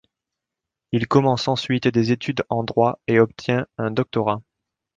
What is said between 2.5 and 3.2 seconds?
droit et